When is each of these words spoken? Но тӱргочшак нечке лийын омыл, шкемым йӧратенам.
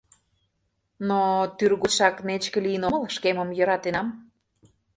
Но 1.07 1.19
тӱргочшак 1.57 2.15
нечке 2.27 2.59
лийын 2.65 2.83
омыл, 2.87 3.03
шкемым 3.15 3.49
йӧратенам. 3.57 4.07